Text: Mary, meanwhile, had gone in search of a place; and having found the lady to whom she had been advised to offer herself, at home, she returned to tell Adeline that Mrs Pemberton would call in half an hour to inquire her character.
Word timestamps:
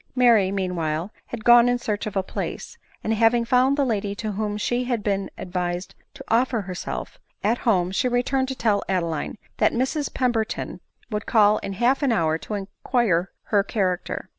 Mary, 0.15 0.51
meanwhile, 0.51 1.11
had 1.27 1.45
gone 1.45 1.69
in 1.69 1.77
search 1.77 2.07
of 2.07 2.15
a 2.15 2.23
place; 2.23 2.75
and 3.03 3.13
having 3.13 3.45
found 3.45 3.77
the 3.77 3.85
lady 3.85 4.15
to 4.15 4.31
whom 4.31 4.57
she 4.57 4.85
had 4.85 5.03
been 5.03 5.29
advised 5.37 5.93
to 6.15 6.23
offer 6.27 6.61
herself, 6.61 7.19
at 7.43 7.59
home, 7.69 7.91
she 7.91 8.07
returned 8.07 8.47
to 8.47 8.55
tell 8.55 8.81
Adeline 8.89 9.37
that 9.57 9.73
Mrs 9.73 10.11
Pemberton 10.11 10.81
would 11.11 11.27
call 11.27 11.59
in 11.59 11.73
half 11.73 12.01
an 12.01 12.11
hour 12.11 12.39
to 12.39 12.55
inquire 12.55 13.29
her 13.43 13.61
character. 13.63 14.27